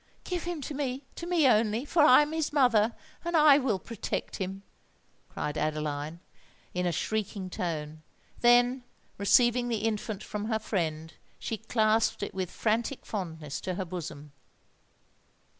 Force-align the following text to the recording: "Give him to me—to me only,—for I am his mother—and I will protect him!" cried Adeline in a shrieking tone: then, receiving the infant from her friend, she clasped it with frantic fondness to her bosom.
"Give 0.23 0.45
him 0.45 0.61
to 0.61 0.73
me—to 0.73 1.27
me 1.27 1.47
only,—for 1.47 2.01
I 2.01 2.23
am 2.23 2.31
his 2.33 2.51
mother—and 2.51 3.37
I 3.37 3.59
will 3.59 3.77
protect 3.77 4.37
him!" 4.37 4.63
cried 5.29 5.59
Adeline 5.59 6.21
in 6.73 6.87
a 6.87 6.91
shrieking 6.91 7.51
tone: 7.51 8.01
then, 8.39 8.83
receiving 9.19 9.67
the 9.69 9.85
infant 9.85 10.23
from 10.23 10.45
her 10.45 10.57
friend, 10.57 11.13
she 11.37 11.57
clasped 11.57 12.23
it 12.23 12.33
with 12.33 12.49
frantic 12.49 13.05
fondness 13.05 13.61
to 13.61 13.75
her 13.75 13.85
bosom. 13.85 14.31